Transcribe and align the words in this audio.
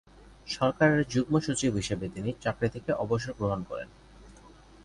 সরকারের 0.47 1.01
যুগ্ম 1.09 1.33
সচিব 1.39 1.71
হিসেবে 1.75 2.05
তিনি 2.09 2.29
চাকরি 2.41 2.67
থেকে 2.69 2.91
অবসর 2.93 3.33
গ্রহণ 3.33 3.61
করেন। 3.63 3.89